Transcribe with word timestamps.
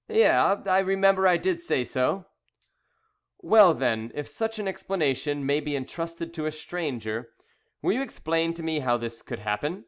'""Yes, 0.08 0.66
I 0.66 0.78
remember 0.78 1.28
I 1.28 1.36
did 1.36 1.60
say 1.60 1.84
so." 1.84 2.24
"Well, 3.40 3.74
then, 3.74 4.10
if 4.14 4.26
such 4.26 4.58
an 4.58 4.66
explanation 4.66 5.44
may 5.44 5.60
be 5.60 5.76
entrusted 5.76 6.32
to 6.32 6.46
a 6.46 6.50
stranger, 6.50 7.28
will 7.82 7.92
you 7.92 8.00
explain 8.02 8.54
to 8.54 8.62
me 8.62 8.78
how 8.80 8.96
this 8.96 9.20
could 9.20 9.40
happen?" 9.40 9.84